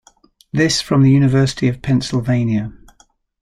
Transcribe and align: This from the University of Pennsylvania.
This 0.51 0.81
from 0.81 1.03
the 1.03 1.11
University 1.11 1.67
of 1.67 1.83
Pennsylvania. 1.83 2.73